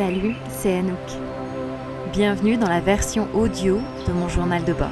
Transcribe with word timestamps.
Salut, 0.00 0.34
c'est 0.48 0.78
Anouk. 0.78 0.96
Bienvenue 2.14 2.56
dans 2.56 2.70
la 2.70 2.80
version 2.80 3.28
audio 3.34 3.80
de 4.08 4.12
mon 4.14 4.30
journal 4.30 4.64
de 4.64 4.72
bord. 4.72 4.88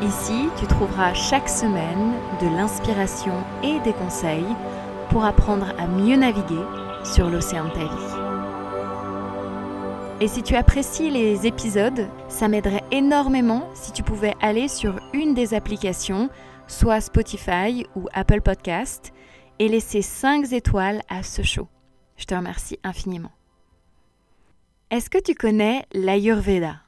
Ici, 0.00 0.48
tu 0.56 0.64
trouveras 0.68 1.14
chaque 1.14 1.48
semaine 1.48 2.12
de 2.40 2.46
l'inspiration 2.56 3.34
et 3.64 3.80
des 3.80 3.92
conseils 3.92 4.46
pour 5.10 5.24
apprendre 5.24 5.74
à 5.80 5.88
mieux 5.88 6.14
naviguer 6.14 6.62
sur 7.02 7.28
l'océan 7.28 7.64
de 7.64 7.70
ta 7.70 7.80
vie. 7.80 8.14
Et 10.20 10.28
si 10.28 10.44
tu 10.44 10.54
apprécies 10.54 11.10
les 11.10 11.48
épisodes, 11.48 12.06
ça 12.28 12.46
m'aiderait 12.46 12.84
énormément 12.92 13.68
si 13.74 13.90
tu 13.90 14.04
pouvais 14.04 14.34
aller 14.40 14.68
sur 14.68 15.00
une 15.12 15.34
des 15.34 15.54
applications, 15.54 16.30
soit 16.68 17.00
Spotify 17.00 17.84
ou 17.96 18.06
Apple 18.12 18.42
Podcast, 18.42 19.12
et 19.58 19.66
laisser 19.66 20.02
5 20.02 20.52
étoiles 20.52 21.00
à 21.08 21.24
ce 21.24 21.42
show. 21.42 21.66
Je 22.16 22.24
te 22.24 22.34
remercie 22.34 22.78
infiniment. 22.82 23.32
Est-ce 24.90 25.10
que 25.10 25.20
tu 25.20 25.34
connais 25.34 25.84
l'Ayurveda? 25.92 26.80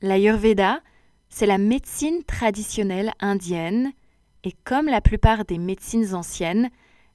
L'Ayurveda, 0.00 0.80
c'est 1.28 1.46
la 1.46 1.58
médecine 1.58 2.22
traditionnelle 2.24 3.12
indienne 3.20 3.92
et 4.44 4.52
comme 4.64 4.86
la 4.86 5.00
plupart 5.00 5.44
des 5.44 5.58
médecines 5.58 6.14
anciennes, 6.14 6.70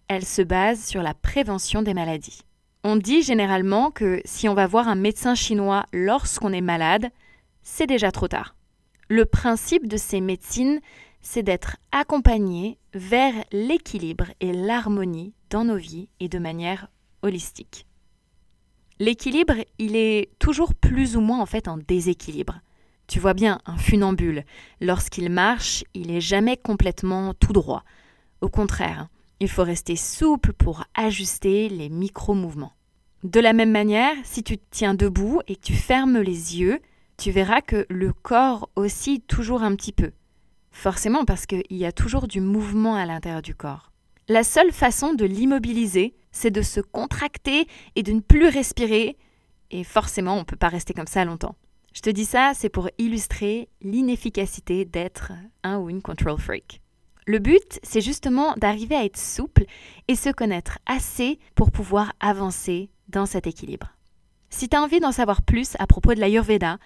elle 0.08 0.26
se 0.26 0.42
base 0.42 0.84
sur 0.86 1.02
la 1.02 1.14
prévention 1.14 1.82
des 1.82 1.94
maladies. 1.94 2.42
On 2.84 2.98
dit 2.98 3.24
généralement 3.24 3.92
que 3.92 4.22
si 4.26 4.50
on 4.50 4.54
va 4.54 4.68
voir 4.68 4.88
un 4.88 4.96
médecin 4.96 5.36
chinois 5.36 5.86
lorsqu'on 5.94 6.52
est 6.52 6.62
malade, 6.62 7.10
c'est 7.62 7.88
déjà 7.88 8.12
trop 8.12 8.28
tard. 8.28 8.56
Le 9.08 9.26
principe 9.26 9.88
de 9.88 9.98
ces 9.98 10.22
médecines, 10.22 10.82
c'est 11.22 11.44
d'être 11.44 11.78
accompagné 11.92 12.78
vers 12.94 13.34
l'équilibre 13.52 14.26
et 14.42 14.52
l'harmonie 14.52 15.34
dans 15.50 15.64
nos 15.64 15.78
vies 15.78 16.10
et 16.20 16.28
de 16.28 16.40
manière 16.40 16.90
holistique. 17.24 17.88
L'équilibre, 19.00 19.56
il 19.80 19.96
est 19.96 20.30
toujours 20.40 20.76
plus 20.76 21.18
ou 21.18 21.22
moins 21.22 21.42
en 21.42 21.46
fait 21.46 21.68
en 21.68 21.78
déséquilibre. 21.78 22.62
Tu 23.08 23.20
vois 23.20 23.34
bien, 23.34 23.60
un 23.66 23.78
funambule, 23.78 24.46
lorsqu'il 24.80 25.30
marche, 25.30 25.84
il 25.94 26.08
n'est 26.08 26.22
jamais 26.22 26.58
complètement 26.58 27.34
tout 27.34 27.54
droit. 27.54 27.84
Au 28.42 28.50
contraire, 28.50 29.08
il 29.40 29.50
faut 29.50 29.64
rester 29.64 29.96
souple 29.96 30.54
pour 30.54 30.86
ajuster 30.94 31.70
les 31.70 31.90
micro-mouvements. 31.90 32.74
De 33.24 33.40
la 33.40 33.54
même 33.54 33.72
manière, 33.72 34.16
si 34.24 34.44
tu 34.44 34.58
te 34.58 34.64
tiens 34.70 34.94
debout 34.94 35.42
et 35.48 35.56
que 35.56 35.62
tu 35.62 35.74
fermes 35.74 36.20
les 36.20 36.60
yeux, 36.60 36.80
tu 37.18 37.32
verras 37.32 37.62
que 37.62 37.86
le 37.90 38.12
corps 38.14 38.70
oscille 38.76 39.22
toujours 39.22 39.64
un 39.64 39.76
petit 39.76 39.94
peu. 39.94 40.12
Forcément 40.72 41.24
parce 41.24 41.46
qu'il 41.46 41.64
y 41.70 41.86
a 41.86 41.92
toujours 41.92 42.28
du 42.28 42.42
mouvement 42.42 42.96
à 42.96 43.06
l'intérieur 43.06 43.42
du 43.42 43.56
corps. 43.56 43.93
La 44.30 44.44
seule 44.44 44.72
façon 44.72 45.14
de 45.14 45.26
l'immobiliser, 45.26 46.16
c'est 46.32 46.52
de 46.52 46.62
se 46.62 46.80
contracter 46.80 47.68
et 47.96 48.04
de 48.04 48.14
ne 48.14 48.22
plus 48.22 48.48
respirer. 48.48 49.18
Et 49.70 49.84
forcément, 49.84 50.36
on 50.36 50.40
ne 50.40 50.46
peut 50.46 50.56
pas 50.56 50.70
rester 50.70 50.94
comme 50.94 51.08
ça 51.08 51.26
longtemps. 51.26 51.56
Je 51.94 52.00
te 52.00 52.10
dis 52.10 52.26
ça, 52.26 52.54
c'est 52.56 52.70
pour 52.70 52.90
illustrer 52.98 53.68
l'inefficacité 53.82 54.86
d'être 54.86 55.34
un 55.64 55.78
ou 55.78 55.90
une 55.90 56.02
control 56.02 56.40
freak. 56.40 56.82
Le 57.28 57.40
but, 57.40 57.80
c'est 57.84 58.02
justement 58.02 58.54
d'arriver 58.58 58.96
à 58.96 59.04
être 59.04 59.18
souple 59.18 59.66
et 60.08 60.16
se 60.16 60.30
connaître 60.30 60.80
assez 60.86 61.38
pour 61.56 61.72
pouvoir 61.72 62.14
avancer 62.20 62.90
dans 63.10 63.26
cet 63.26 63.46
équilibre. 63.46 63.94
Si 64.50 64.70
tu 64.70 64.78
as 64.78 64.82
envie 64.82 65.00
d'en 65.00 65.12
savoir 65.12 65.42
plus 65.42 65.76
à 65.80 65.88
propos 65.88 66.14
de 66.14 66.20
l'Ayurveda, 66.20 66.78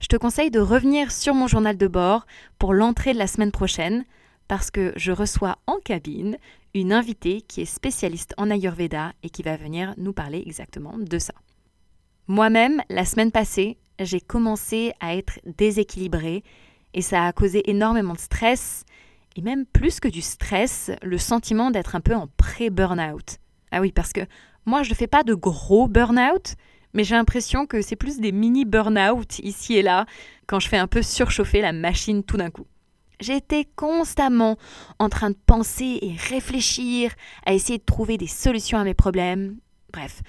je 0.00 0.06
te 0.06 0.16
conseille 0.16 0.50
de 0.50 0.60
revenir 0.60 1.10
sur 1.10 1.34
mon 1.34 1.46
journal 1.46 1.76
de 1.76 1.86
bord 1.88 2.26
pour 2.58 2.72
l'entrée 2.72 3.12
de 3.14 3.18
la 3.18 3.26
semaine 3.26 3.52
prochaine 3.52 4.04
parce 4.48 4.70
que 4.70 4.92
je 4.96 5.12
reçois 5.12 5.58
en 5.66 5.78
cabine 5.78 6.36
une 6.74 6.92
invitée 6.92 7.40
qui 7.42 7.62
est 7.62 7.66
spécialiste 7.66 8.34
en 8.36 8.50
Ayurveda 8.50 9.12
et 9.22 9.30
qui 9.30 9.42
va 9.42 9.56
venir 9.56 9.94
nous 9.96 10.12
parler 10.12 10.42
exactement 10.44 10.96
de 10.98 11.18
ça. 11.18 11.34
Moi-même, 12.26 12.82
la 12.88 13.04
semaine 13.04 13.30
passée, 13.30 13.78
j'ai 14.00 14.20
commencé 14.20 14.92
à 15.00 15.14
être 15.14 15.38
déséquilibrée 15.44 16.42
et 16.94 17.02
ça 17.02 17.26
a 17.26 17.32
causé 17.32 17.68
énormément 17.70 18.14
de 18.14 18.18
stress 18.18 18.84
et 19.36 19.42
même 19.42 19.66
plus 19.66 20.00
que 20.00 20.08
du 20.08 20.20
stress, 20.20 20.90
le 21.02 21.18
sentiment 21.18 21.70
d'être 21.70 21.96
un 21.96 22.00
peu 22.00 22.14
en 22.14 22.28
pré-burnout. 22.36 23.38
Ah 23.72 23.80
oui, 23.80 23.92
parce 23.92 24.12
que 24.12 24.20
moi, 24.64 24.82
je 24.82 24.90
ne 24.90 24.94
fais 24.94 25.06
pas 25.06 25.24
de 25.24 25.34
gros 25.34 25.88
burn-out, 25.88 26.54
mais 26.92 27.04
j'ai 27.04 27.16
l'impression 27.16 27.66
que 27.66 27.82
c'est 27.82 27.96
plus 27.96 28.20
des 28.20 28.32
mini 28.32 28.64
burn-out 28.64 29.38
ici 29.40 29.74
et 29.74 29.82
là 29.82 30.06
quand 30.46 30.60
je 30.60 30.68
fais 30.68 30.76
un 30.76 30.86
peu 30.86 31.02
surchauffer 31.02 31.60
la 31.60 31.72
machine 31.72 32.22
tout 32.22 32.36
d'un 32.36 32.50
coup. 32.50 32.66
J'étais 33.20 33.66
constamment 33.76 34.56
en 34.98 35.08
train 35.08 35.30
de 35.30 35.38
penser 35.46 35.98
et 36.02 36.14
réfléchir 36.16 37.12
à 37.46 37.52
essayer 37.52 37.78
de 37.78 37.84
trouver 37.84 38.18
des 38.18 38.26
solutions 38.26 38.78
à 38.78 38.84
mes 38.84 38.94
problèmes. 38.94 39.56
Bref, 39.92 40.22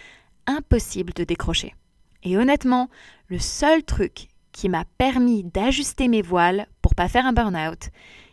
impossible 0.47 1.13
de 1.13 1.23
décrocher. 1.23 1.73
Et 2.23 2.37
honnêtement, 2.37 2.89
le 3.27 3.39
seul 3.39 3.83
truc 3.83 4.27
qui 4.51 4.69
m'a 4.69 4.85
permis 4.97 5.43
d'ajuster 5.43 6.07
mes 6.07 6.21
voiles 6.21 6.67
pour 6.81 6.95
pas 6.95 7.07
faire 7.07 7.25
un 7.25 7.33
burn-out 7.33 7.89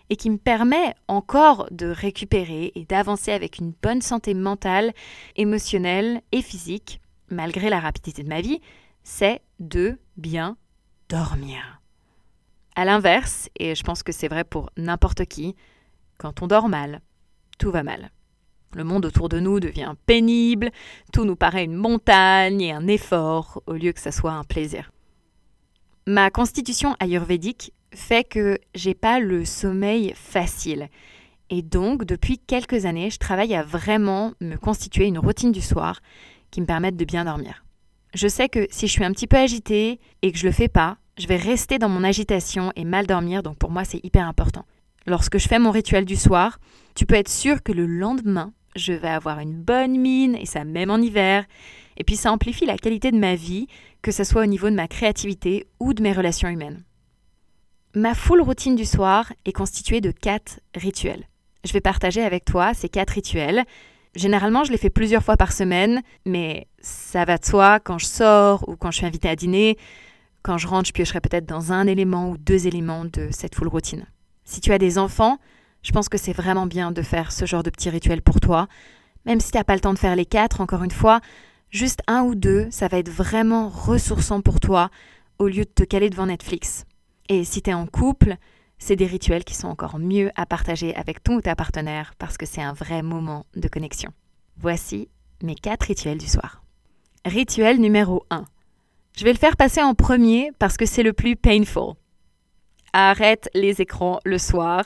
et 0.09 0.17
qui 0.17 0.31
me 0.31 0.39
permet 0.39 0.95
encore 1.09 1.69
de 1.71 1.87
récupérer 1.87 2.73
et 2.75 2.85
d'avancer 2.85 3.33
avec 3.33 3.59
une 3.59 3.73
bonne 3.83 4.03
santé 4.03 4.35
mentale, 4.35 4.93
émotionnelle 5.37 6.21
et 6.33 6.43
physique, 6.43 7.01
malgré 7.29 7.71
la 7.71 7.81
rapidité 7.81 8.23
de 8.23 8.29
ma 8.29 8.41
vie, 8.41 8.61
c'est 9.03 9.41
de 9.59 9.99
bien 10.17 10.57
dormir. 11.09 11.82
À 12.75 12.85
l'inverse, 12.85 13.49
et 13.59 13.75
je 13.75 13.83
pense 13.83 14.03
que 14.03 14.13
c'est 14.13 14.29
vrai 14.29 14.45
pour 14.45 14.71
n'importe 14.77 15.27
qui, 15.27 15.55
quand 16.19 16.43
on 16.43 16.47
dort 16.47 16.69
mal, 16.69 17.01
tout 17.59 17.71
va 17.71 17.83
mal. 17.83 18.11
Le 18.75 18.85
monde 18.85 19.05
autour 19.05 19.29
de 19.29 19.39
nous 19.39 19.61
devient 19.61 19.95
pénible, 20.07 20.71
tout 21.13 21.25
nous 21.27 21.37
paraît 21.37 21.65
une 21.65 21.75
montagne 21.75 22.63
et 22.63 22.73
un 22.73 22.87
effort 22.87 23.63
au 23.67 23.75
lieu 23.75 23.93
que 23.93 24.01
ça 24.01 24.13
soit 24.13 24.33
un 24.33 24.45
plaisir. 24.45 24.91
Ma 26.07 26.31
constitution 26.31 26.97
ayurvédique 26.99 27.73
fait 27.95 28.25
que 28.25 28.59
j'ai 28.75 28.95
pas 28.95 29.21
le 29.21 29.45
sommeil 29.45 30.15
facile. 30.17 30.89
Et 31.51 31.61
donc, 31.61 32.05
depuis 32.05 32.39
quelques 32.39 32.87
années, 32.87 33.11
je 33.11 33.19
travaille 33.19 33.55
à 33.55 33.63
vraiment 33.63 34.33
me 34.41 34.57
constituer 34.57 35.05
une 35.07 35.19
routine 35.19 35.53
du 35.53 35.61
soir 35.61 36.01
qui 36.51 36.63
me 36.63 36.67
permette 36.67 36.97
de 36.97 37.05
bien 37.05 37.27
dormir. 37.27 37.65
Je 38.15 38.27
sais 38.29 38.49
que 38.49 38.67
si 38.71 38.87
je 38.87 38.93
suis 38.93 39.05
un 39.05 39.13
petit 39.13 39.27
peu 39.27 39.37
agitée 39.37 40.01
et 40.23 40.33
que 40.33 40.39
je 40.39 40.47
le 40.47 40.53
fais 40.53 40.69
pas, 40.69 40.97
je 41.23 41.29
vais 41.29 41.37
rester 41.37 41.79
dans 41.79 41.89
mon 41.89 42.03
agitation 42.03 42.73
et 42.75 42.85
mal 42.85 43.07
dormir, 43.07 43.45
donc 43.45 43.57
pour 43.57 43.71
moi 43.71 43.85
c'est 43.85 44.05
hyper 44.05 44.27
important. 44.27 44.65
Lorsque 45.07 45.39
je 45.39 45.47
fais 45.47 45.61
mon 45.61 45.71
rituel 45.71 46.05
du 46.05 46.17
soir, 46.17 46.59
tu 46.97 47.07
peux 47.07 47.15
être 47.15 47.29
sûr 47.29 47.63
que 47.63 47.71
le 47.71 47.87
lendemain, 47.87 48.53
je 48.75 48.93
vais 48.93 49.09
avoir 49.09 49.39
une 49.39 49.55
bonne 49.55 49.97
mine, 49.97 50.35
et 50.35 50.47
ça 50.47 50.65
même 50.65 50.91
en 50.91 50.97
hiver, 50.97 51.45
et 51.97 52.03
puis 52.03 52.17
ça 52.17 52.33
amplifie 52.33 52.67
la 52.67 52.77
qualité 52.77 53.13
de 53.13 53.19
ma 53.19 53.37
vie, 53.37 53.69
que 54.03 54.11
ce 54.11 54.25
soit 54.25 54.43
au 54.43 54.47
niveau 54.47 54.69
de 54.69 54.75
ma 54.75 54.89
créativité 54.89 55.69
ou 55.79 55.95
de 55.95 56.03
mes 56.03 56.13
relations 56.13 56.49
humaines. 56.49 56.83
Ma 57.95 58.15
full 58.15 58.41
routine 58.41 58.75
du 58.75 58.85
soir 58.85 59.33
est 59.45 59.53
constituée 59.53 60.01
de 60.01 60.11
quatre 60.11 60.59
rituels. 60.75 61.29
Je 61.65 61.73
vais 61.73 61.81
partager 61.81 62.23
avec 62.23 62.45
toi 62.45 62.75
ces 62.75 62.89
quatre 62.89 63.11
rituels. 63.11 63.63
Généralement, 64.17 64.65
je 64.65 64.73
les 64.73 64.79
fais 64.79 64.91
plusieurs 64.91 65.23
fois 65.23 65.37
par 65.37 65.53
semaine, 65.53 66.03
mais 66.27 66.67
ça 66.81 67.25
va 67.25 67.39
de 67.39 67.45
soi 67.45 67.79
quand 67.79 67.99
je 67.99 68.07
sors 68.07 68.69
ou 68.69 68.75
quand 68.75 68.91
je 68.91 68.97
suis 68.97 69.07
invitée 69.07 69.29
à 69.29 69.37
dîner. 69.37 69.79
Quand 70.43 70.59
je 70.59 70.67
rentre, 70.67 70.89
je 70.89 70.93
piocherai 70.93 71.21
peut-être 71.21 71.47
dans 71.47 71.73
un 71.73 71.87
élément 71.87 72.31
ou 72.31 72.37
deux 72.37 72.67
éléments 72.67 73.05
de 73.05 73.29
cette 73.31 73.55
full 73.55 73.69
routine. 73.69 74.07
Si 74.45 74.61
tu 74.61 74.73
as 74.73 74.79
des 74.79 74.99
enfants, 74.99 75.39
je 75.83 75.93
pense 75.93 76.09
que 76.09 76.19
c'est 76.19 76.33
vraiment 76.33 76.67
bien 76.67 76.91
de 76.91 77.03
faire 77.03 77.33
ce 77.33 77.47
genre 77.47 77.63
de 77.63 77.71
petit 77.71 77.91
rituel 77.91 78.23
pour 78.23 78.41
toi. 78.41 78.67
Même 79.25 79.41
si 79.41 79.53
tu 79.53 79.57
n'as 79.57 79.65
pas 79.65 79.75
le 79.75 79.81
temps 79.81 79.95
de 79.95 79.99
faire 79.99 80.17
les 80.17 80.27
quatre, 80.27 80.61
encore 80.61 80.83
une 80.83 80.91
fois, 80.91 81.21
juste 81.71 82.03
un 82.09 82.23
ou 82.23 82.35
deux, 82.35 82.67
ça 82.71 82.89
va 82.89 82.99
être 82.99 83.11
vraiment 83.11 83.69
ressourçant 83.69 84.41
pour 84.41 84.59
toi 84.59 84.91
au 85.39 85.47
lieu 85.47 85.65
de 85.65 85.71
te 85.71 85.85
caler 85.85 86.11
devant 86.11 86.27
Netflix. 86.27 86.85
Et 87.29 87.45
si 87.45 87.63
tu 87.63 87.71
es 87.71 87.75
en 87.75 87.87
couple, 87.87 88.37
c'est 88.79 88.97
des 88.97 89.07
rituels 89.07 89.45
qui 89.45 89.55
sont 89.55 89.69
encore 89.69 90.01
mieux 90.01 90.33
à 90.35 90.45
partager 90.45 90.95
avec 90.97 91.23
ton 91.23 91.37
ou 91.37 91.41
ta 91.41 91.55
partenaire 91.55 92.15
parce 92.19 92.37
que 92.37 92.47
c'est 92.47 92.63
un 92.63 92.73
vrai 92.73 93.03
moment 93.03 93.47
de 93.55 93.69
connexion. 93.69 94.13
Voici 94.57 95.09
mes 95.41 95.55
quatre 95.55 95.85
rituels 95.85 96.19
du 96.19 96.27
soir. 96.27 96.65
Rituel 97.25 97.81
numéro 97.81 98.27
1. 98.31 98.45
Je 99.17 99.25
vais 99.25 99.33
le 99.33 99.39
faire 99.39 99.57
passer 99.57 99.83
en 99.83 99.95
premier 99.95 100.51
parce 100.59 100.77
que 100.77 100.87
c'est 100.87 101.03
le 101.03 101.13
plus 101.13 101.37
painful. 101.37 101.95
Arrête 102.93 103.49
les 103.55 103.81
écrans 103.81 104.21
le 104.25 104.39
soir 104.39 104.85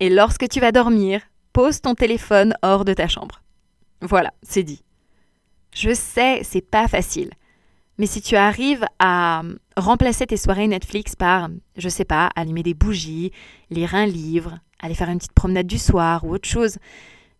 et 0.00 0.10
lorsque 0.10 0.48
tu 0.48 0.60
vas 0.60 0.72
dormir, 0.72 1.22
pose 1.52 1.80
ton 1.80 1.94
téléphone 1.94 2.54
hors 2.62 2.84
de 2.84 2.92
ta 2.92 3.08
chambre. 3.08 3.42
Voilà, 4.02 4.32
c'est 4.42 4.62
dit. 4.62 4.82
Je 5.74 5.94
sais, 5.94 6.40
c'est 6.42 6.68
pas 6.68 6.86
facile. 6.86 7.30
Mais 7.98 8.06
si 8.06 8.20
tu 8.20 8.36
arrives 8.36 8.84
à 8.98 9.42
remplacer 9.76 10.26
tes 10.26 10.36
soirées 10.36 10.68
Netflix 10.68 11.16
par, 11.16 11.48
je 11.76 11.88
sais 11.88 12.04
pas, 12.04 12.30
allumer 12.36 12.62
des 12.62 12.74
bougies, 12.74 13.32
lire 13.70 13.94
un 13.94 14.04
livre, 14.04 14.58
aller 14.80 14.94
faire 14.94 15.08
une 15.08 15.18
petite 15.18 15.32
promenade 15.32 15.66
du 15.66 15.78
soir 15.78 16.24
ou 16.24 16.34
autre 16.34 16.48
chose, 16.48 16.76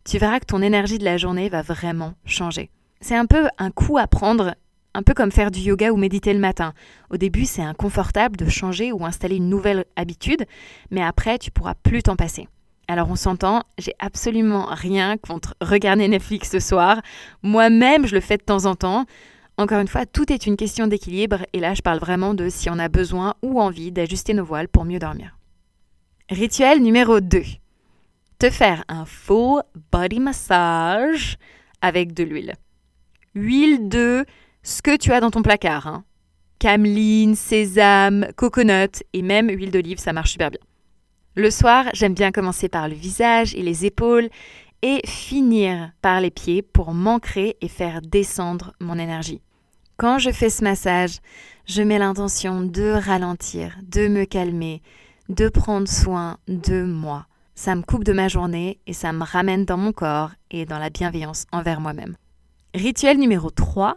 tu 0.04 0.16
verras 0.16 0.40
que 0.40 0.46
ton 0.46 0.62
énergie 0.62 0.98
de 0.98 1.04
la 1.04 1.18
journée 1.18 1.50
va 1.50 1.60
vraiment 1.60 2.14
changer. 2.24 2.70
C'est 3.02 3.16
un 3.16 3.26
peu 3.26 3.48
un 3.58 3.70
coup 3.70 3.98
à 3.98 4.06
prendre 4.06 4.54
un 4.96 5.02
peu 5.02 5.12
comme 5.12 5.30
faire 5.30 5.50
du 5.50 5.60
yoga 5.60 5.92
ou 5.92 5.96
méditer 5.96 6.32
le 6.32 6.38
matin. 6.38 6.72
Au 7.10 7.18
début, 7.18 7.44
c'est 7.44 7.62
inconfortable 7.62 8.36
de 8.36 8.48
changer 8.48 8.92
ou 8.92 9.04
installer 9.04 9.36
une 9.36 9.50
nouvelle 9.50 9.84
habitude, 9.94 10.46
mais 10.90 11.02
après, 11.02 11.38
tu 11.38 11.50
pourras 11.50 11.74
plus 11.74 12.02
t'en 12.02 12.16
passer. 12.16 12.48
Alors 12.88 13.10
on 13.10 13.16
s'entend, 13.16 13.62
j'ai 13.78 13.92
absolument 13.98 14.66
rien 14.70 15.18
contre 15.18 15.54
regarder 15.60 16.08
Netflix 16.08 16.50
ce 16.50 16.60
soir. 16.60 17.02
Moi-même, 17.42 18.06
je 18.06 18.14
le 18.14 18.20
fais 18.20 18.38
de 18.38 18.42
temps 18.42 18.64
en 18.64 18.74
temps. 18.74 19.04
Encore 19.58 19.80
une 19.80 19.88
fois, 19.88 20.06
tout 20.06 20.32
est 20.32 20.46
une 20.46 20.56
question 20.56 20.86
d'équilibre 20.86 21.44
et 21.52 21.60
là, 21.60 21.74
je 21.74 21.82
parle 21.82 21.98
vraiment 21.98 22.32
de 22.32 22.48
si 22.48 22.70
on 22.70 22.78
a 22.78 22.88
besoin 22.88 23.34
ou 23.42 23.60
envie 23.60 23.92
d'ajuster 23.92 24.32
nos 24.32 24.44
voiles 24.44 24.68
pour 24.68 24.86
mieux 24.86 24.98
dormir. 24.98 25.36
Rituel 26.30 26.80
numéro 26.82 27.20
2. 27.20 27.42
Te 28.38 28.50
faire 28.50 28.84
un 28.88 29.04
full 29.04 29.62
body 29.92 30.20
massage 30.20 31.36
avec 31.82 32.14
de 32.14 32.22
l'huile. 32.22 32.54
Huile 33.34 33.88
de 33.88 34.24
ce 34.66 34.82
que 34.82 34.96
tu 34.96 35.12
as 35.12 35.20
dans 35.20 35.30
ton 35.30 35.42
placard. 35.42 35.86
Hein. 35.86 36.04
Cameline, 36.58 37.36
sésame, 37.36 38.26
coconut 38.34 39.04
et 39.12 39.22
même 39.22 39.48
huile 39.48 39.70
d'olive, 39.70 39.98
ça 39.98 40.12
marche 40.12 40.32
super 40.32 40.50
bien. 40.50 40.60
Le 41.36 41.50
soir, 41.52 41.84
j'aime 41.94 42.14
bien 42.14 42.32
commencer 42.32 42.68
par 42.68 42.88
le 42.88 42.94
visage 42.94 43.54
et 43.54 43.62
les 43.62 43.86
épaules 43.86 44.28
et 44.82 45.06
finir 45.06 45.92
par 46.02 46.20
les 46.20 46.32
pieds 46.32 46.62
pour 46.62 46.92
m'ancrer 46.94 47.56
et 47.60 47.68
faire 47.68 48.02
descendre 48.02 48.72
mon 48.80 48.98
énergie. 48.98 49.40
Quand 49.98 50.18
je 50.18 50.30
fais 50.30 50.50
ce 50.50 50.64
massage, 50.64 51.20
je 51.66 51.82
mets 51.82 51.98
l'intention 51.98 52.62
de 52.62 52.90
ralentir, 52.90 53.78
de 53.84 54.08
me 54.08 54.24
calmer, 54.24 54.82
de 55.28 55.48
prendre 55.48 55.86
soin 55.86 56.38
de 56.48 56.82
moi. 56.82 57.26
Ça 57.54 57.76
me 57.76 57.82
coupe 57.82 58.04
de 58.04 58.12
ma 58.12 58.26
journée 58.26 58.80
et 58.88 58.92
ça 58.92 59.12
me 59.12 59.22
ramène 59.22 59.64
dans 59.64 59.78
mon 59.78 59.92
corps 59.92 60.32
et 60.50 60.66
dans 60.66 60.80
la 60.80 60.90
bienveillance 60.90 61.46
envers 61.52 61.80
moi-même. 61.80 62.16
Rituel 62.74 63.18
numéro 63.18 63.48
3, 63.48 63.96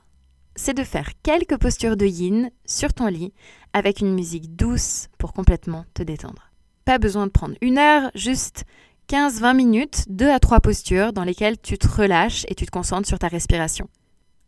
c'est 0.60 0.74
de 0.74 0.84
faire 0.84 1.10
quelques 1.24 1.58
postures 1.58 1.98
de 1.98 2.06
yin 2.06 2.52
sur 2.66 2.94
ton 2.94 3.08
lit 3.08 3.34
avec 3.74 4.00
une 4.02 4.14
musique 4.14 4.56
douce 4.56 5.08
pour 5.18 5.34
complètement 5.34 5.86
te 5.94 6.04
détendre 6.04 6.50
pas 6.90 6.98
besoin 6.98 7.28
de 7.28 7.32
prendre 7.32 7.54
une 7.62 7.78
heure, 7.78 8.10
juste 8.16 8.64
15-20 9.10 9.56
minutes, 9.56 10.06
deux 10.10 10.32
à 10.32 10.40
trois 10.40 10.60
postures 10.60 11.14
dans 11.14 11.24
lesquelles 11.24 11.62
tu 11.62 11.78
te 11.78 11.88
relâches 11.88 12.46
et 12.48 12.56
tu 12.56 12.66
te 12.66 12.72
concentres 12.72 13.08
sur 13.08 13.20
ta 13.20 13.28
respiration. 13.28 13.88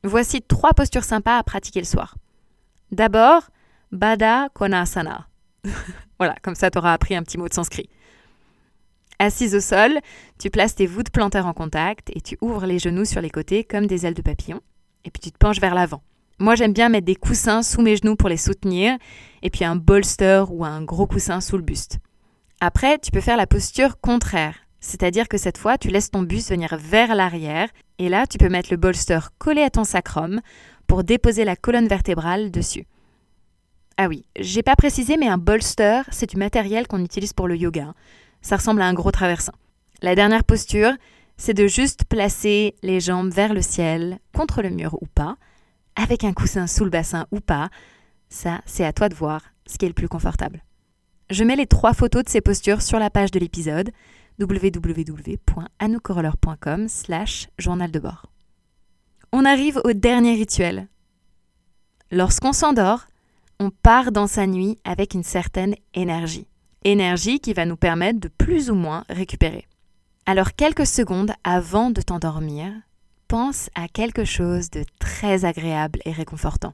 Voici 0.03 0.41
trois 0.41 0.73
postures 0.73 1.03
sympas 1.03 1.37
à 1.37 1.43
pratiquer 1.43 1.81
le 1.81 1.85
soir. 1.85 2.15
D'abord, 2.91 3.43
Bada 3.91 4.49
Konasana. 4.55 5.27
voilà, 6.17 6.35
comme 6.41 6.55
ça 6.55 6.71
tu 6.71 6.79
auras 6.79 6.93
appris 6.93 7.15
un 7.15 7.21
petit 7.21 7.37
mot 7.37 7.47
de 7.47 7.53
sanskrit. 7.53 7.91
Assise 9.19 9.53
au 9.53 9.59
sol, 9.59 9.99
tu 10.39 10.49
places 10.49 10.73
tes 10.73 10.87
voûtes 10.87 11.11
plantaires 11.11 11.45
en 11.45 11.53
contact 11.53 12.09
et 12.15 12.21
tu 12.21 12.39
ouvres 12.41 12.65
les 12.65 12.79
genoux 12.79 13.05
sur 13.05 13.21
les 13.21 13.29
côtés 13.29 13.63
comme 13.63 13.85
des 13.85 14.07
ailes 14.07 14.15
de 14.15 14.23
papillon. 14.23 14.61
Et 15.05 15.11
puis 15.11 15.21
tu 15.21 15.31
te 15.31 15.37
penches 15.37 15.59
vers 15.59 15.75
l'avant. 15.75 16.01
Moi, 16.39 16.55
j'aime 16.55 16.73
bien 16.73 16.89
mettre 16.89 17.05
des 17.05 17.15
coussins 17.15 17.61
sous 17.61 17.81
mes 17.81 17.95
genoux 17.95 18.15
pour 18.15 18.29
les 18.29 18.37
soutenir 18.37 18.97
et 19.43 19.49
puis 19.49 19.63
un 19.63 19.75
bolster 19.75 20.45
ou 20.49 20.65
un 20.65 20.81
gros 20.81 21.05
coussin 21.05 21.39
sous 21.39 21.55
le 21.55 21.63
buste. 21.63 21.99
Après, 22.59 22.97
tu 22.97 23.11
peux 23.11 23.21
faire 23.21 23.37
la 23.37 23.47
posture 23.47 23.99
contraire, 23.99 24.55
c'est-à-dire 24.79 25.27
que 25.27 25.37
cette 25.37 25.59
fois, 25.59 25.77
tu 25.77 25.89
laisses 25.89 26.09
ton 26.09 26.23
buste 26.23 26.49
venir 26.49 26.75
vers 26.77 27.13
l'arrière 27.15 27.69
et 27.99 28.09
là, 28.09 28.25
tu 28.25 28.39
peux 28.39 28.49
mettre 28.49 28.71
le 28.71 28.77
bolster 28.77 29.19
collé 29.37 29.61
à 29.61 29.69
ton 29.69 29.83
sacrum 29.83 30.41
pour 30.87 31.03
déposer 31.03 31.45
la 31.45 31.55
colonne 31.55 31.87
vertébrale 31.87 32.49
dessus. 32.49 32.87
Ah 33.97 34.07
oui, 34.07 34.25
j'ai 34.39 34.63
pas 34.63 34.75
précisé, 34.75 35.17
mais 35.17 35.27
un 35.27 35.37
bolster, 35.37 36.01
c'est 36.09 36.31
du 36.31 36.37
matériel 36.37 36.87
qu'on 36.87 37.03
utilise 37.03 37.33
pour 37.33 37.47
le 37.47 37.55
yoga. 37.55 37.93
Ça 38.41 38.55
ressemble 38.55 38.81
à 38.81 38.87
un 38.87 38.93
gros 38.93 39.11
traversin. 39.11 39.53
La 40.01 40.15
dernière 40.15 40.43
posture, 40.43 40.93
c'est 41.41 41.53
de 41.55 41.65
juste 41.65 42.03
placer 42.05 42.75
les 42.83 42.99
jambes 42.99 43.31
vers 43.31 43.55
le 43.55 43.63
ciel, 43.63 44.19
contre 44.31 44.61
le 44.61 44.69
mur 44.69 44.95
ou 45.01 45.07
pas, 45.07 45.37
avec 45.95 46.23
un 46.23 46.33
coussin 46.33 46.67
sous 46.67 46.83
le 46.83 46.91
bassin 46.91 47.25
ou 47.31 47.39
pas. 47.39 47.71
Ça, 48.29 48.61
c'est 48.67 48.85
à 48.85 48.93
toi 48.93 49.09
de 49.09 49.15
voir 49.15 49.41
ce 49.65 49.79
qui 49.79 49.85
est 49.85 49.87
le 49.87 49.95
plus 49.95 50.07
confortable. 50.07 50.63
Je 51.31 51.43
mets 51.43 51.55
les 51.55 51.65
trois 51.65 51.95
photos 51.95 52.25
de 52.25 52.29
ces 52.29 52.41
postures 52.41 52.83
sur 52.83 52.99
la 52.99 53.09
page 53.09 53.31
de 53.31 53.39
l'épisode 53.39 53.89
www.anoucoroller.com 54.39 56.87
slash 56.87 57.47
journal 57.57 57.89
de 57.89 57.97
bord. 57.97 58.27
On 59.31 59.43
arrive 59.43 59.81
au 59.83 59.93
dernier 59.93 60.35
rituel. 60.35 60.89
Lorsqu'on 62.11 62.53
s'endort, 62.53 63.07
on 63.59 63.71
part 63.71 64.11
dans 64.11 64.27
sa 64.27 64.45
nuit 64.45 64.77
avec 64.83 65.15
une 65.15 65.23
certaine 65.23 65.73
énergie. 65.95 66.45
Énergie 66.83 67.39
qui 67.39 67.53
va 67.53 67.65
nous 67.65 67.77
permettre 67.77 68.19
de 68.19 68.27
plus 68.27 68.69
ou 68.69 68.75
moins 68.75 69.05
récupérer. 69.09 69.65
Alors 70.25 70.53
quelques 70.53 70.85
secondes 70.85 71.31
avant 71.43 71.89
de 71.89 72.01
t'endormir, 72.01 72.71
pense 73.27 73.69
à 73.75 73.87
quelque 73.87 74.23
chose 74.23 74.69
de 74.69 74.85
très 74.99 75.45
agréable 75.45 75.99
et 76.05 76.11
réconfortant. 76.11 76.73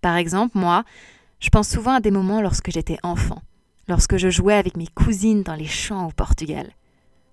Par 0.00 0.16
exemple, 0.16 0.58
moi, 0.58 0.84
je 1.38 1.48
pense 1.48 1.68
souvent 1.68 1.94
à 1.94 2.00
des 2.00 2.10
moments 2.10 2.42
lorsque 2.42 2.70
j'étais 2.70 2.98
enfant, 3.04 3.40
lorsque 3.86 4.16
je 4.16 4.30
jouais 4.30 4.54
avec 4.54 4.76
mes 4.76 4.88
cousines 4.88 5.44
dans 5.44 5.54
les 5.54 5.66
champs 5.66 6.08
au 6.08 6.10
Portugal. 6.10 6.72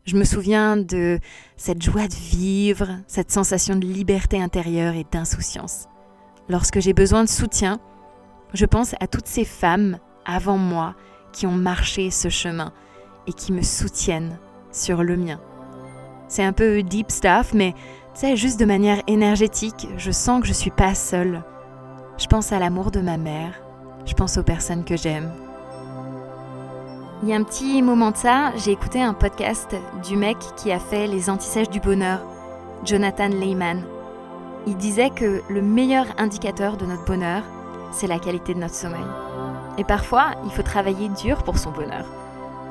Je 0.06 0.18
me 0.18 0.24
souviens 0.24 0.78
de 0.78 1.20
cette 1.58 1.82
joie 1.82 2.08
de 2.08 2.14
vivre, 2.14 2.90
cette 3.08 3.32
sensation 3.32 3.76
de 3.76 3.88
liberté 3.88 4.40
intérieure 4.40 4.94
et 4.94 5.06
d'insouciance. 5.12 5.86
Lorsque 6.48 6.80
j'ai 6.80 6.94
besoin 6.94 7.24
de 7.24 7.30
soutien, 7.30 7.80
je 8.54 8.66
pense 8.68 8.94
à 9.00 9.08
toutes 9.08 9.28
ces 9.28 9.46
femmes 9.46 9.98
avant 10.26 10.58
moi 10.60 10.96
qui 11.34 11.48
ont 11.48 11.56
marché 11.56 12.12
ce 12.12 12.30
chemin 12.30 12.72
et 13.26 13.34
qui 13.34 13.52
me 13.52 13.64
soutiennent 13.64 14.38
sur 14.76 15.04
le 15.04 15.18
mien. 15.18 15.40
C'est 16.28 16.44
un 16.44 16.54
peu 16.54 16.84
deep 16.84 17.12
stuff, 17.12 17.54
mais 17.54 17.74
tu 18.20 18.36
juste 18.38 18.60
de 18.60 18.66
manière 18.66 19.02
énergétique, 19.08 19.88
je 19.98 20.12
sens 20.12 20.42
que 20.42 20.48
je 20.48 20.54
suis 20.54 20.72
pas 20.72 20.96
seule. 20.96 21.44
Je 22.18 22.28
pense 22.28 22.52
à 22.52 22.60
l'amour 22.60 22.92
de 22.92 23.02
ma 23.02 23.18
mère, 23.18 23.54
je 24.06 24.14
pense 24.14 24.38
aux 24.38 24.44
personnes 24.44 24.86
que 24.86 24.96
j'aime. 24.96 25.32
Il 27.24 27.30
y 27.30 27.34
a 27.34 27.36
un 27.36 27.44
petit 27.44 27.82
moment 27.82 28.12
de 28.12 28.18
ça, 28.18 28.52
j'ai 28.58 28.72
écouté 28.72 29.02
un 29.02 29.14
podcast 29.14 29.76
du 30.08 30.16
mec 30.16 30.38
qui 30.58 30.72
a 30.72 30.80
fait 30.80 31.08
Les 31.08 31.30
Antisèches 31.30 31.70
du 31.70 31.80
Bonheur, 31.80 32.22
Jonathan 32.86 33.30
Lehman. 33.30 33.84
Il 34.68 34.78
disait 34.78 35.10
que 35.10 35.42
le 35.50 35.62
meilleur 35.62 36.06
indicateur 36.18 36.78
de 36.78 36.86
notre 36.86 37.06
bonheur, 37.06 37.44
c'est 37.92 38.08
la 38.08 38.20
qualité 38.20 38.54
de 38.54 38.60
notre 38.60 38.76
sommeil. 38.76 39.06
Et 39.78 39.84
parfois, 39.84 40.32
il 40.46 40.52
faut 40.52 40.64
travailler 40.64 41.10
dur 41.10 41.44
pour 41.44 41.58
son 41.58 41.72
bonheur. 41.72 42.06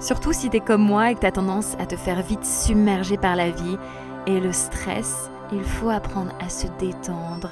Surtout 0.00 0.32
si 0.32 0.50
t'es 0.50 0.60
comme 0.60 0.82
moi 0.82 1.10
et 1.10 1.14
que 1.14 1.20
t'as 1.20 1.30
tendance 1.30 1.76
à 1.78 1.86
te 1.86 1.96
faire 1.96 2.22
vite 2.22 2.44
submerger 2.44 3.16
par 3.16 3.36
la 3.36 3.50
vie 3.50 3.78
et 4.26 4.40
le 4.40 4.52
stress, 4.52 5.30
il 5.52 5.62
faut 5.62 5.90
apprendre 5.90 6.32
à 6.40 6.48
se 6.48 6.66
détendre, 6.78 7.50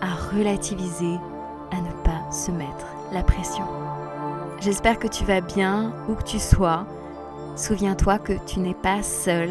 à 0.00 0.14
relativiser, 0.34 1.18
à 1.70 1.80
ne 1.80 1.92
pas 2.02 2.30
se 2.30 2.50
mettre 2.50 2.86
la 3.12 3.22
pression. 3.22 3.64
J'espère 4.60 4.98
que 4.98 5.08
tu 5.08 5.24
vas 5.24 5.40
bien 5.40 5.92
où 6.08 6.14
que 6.14 6.22
tu 6.22 6.38
sois. 6.38 6.86
Souviens-toi 7.56 8.18
que 8.18 8.34
tu 8.46 8.60
n'es 8.60 8.74
pas 8.74 9.02
seul. 9.02 9.50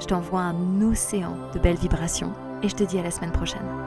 Je 0.00 0.06
t'envoie 0.06 0.40
un 0.40 0.82
océan 0.82 1.36
de 1.54 1.58
belles 1.58 1.76
vibrations 1.76 2.32
et 2.62 2.68
je 2.68 2.74
te 2.74 2.84
dis 2.84 2.98
à 2.98 3.02
la 3.02 3.10
semaine 3.10 3.32
prochaine. 3.32 3.85